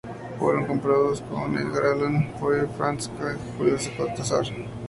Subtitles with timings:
[0.39, 4.45] Fueron comparados con Edgar Allan Poe, Franz Kafka o Julio Cortázar.